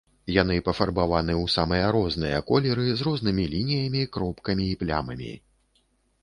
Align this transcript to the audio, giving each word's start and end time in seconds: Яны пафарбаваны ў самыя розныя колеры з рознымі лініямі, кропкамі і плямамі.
Яны 0.35 0.53
пафарбаваны 0.67 1.33
ў 1.33 1.45
самыя 1.55 1.91
розныя 1.95 2.39
колеры 2.47 2.87
з 2.93 3.05
рознымі 3.09 3.45
лініямі, 3.53 4.01
кропкамі 4.17 4.65
і 4.73 4.79
плямамі. 4.83 5.31